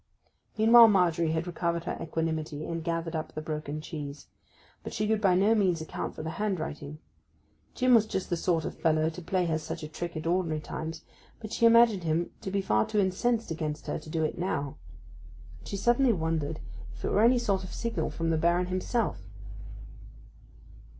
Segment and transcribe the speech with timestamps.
[0.57, 4.25] Meanwhile Margery had recovered her equanimity, and gathered up the broken cheese.
[4.81, 6.97] But she could by no means account for the handwriting.
[7.75, 10.59] Jim was just the sort of fellow to play her such a trick at ordinary
[10.59, 11.03] times,
[11.39, 14.77] but she imagined him to be far too incensed against her to do it now;
[15.59, 16.59] and she suddenly wondered
[16.95, 19.27] if it were any sort of signal from the Baron himself.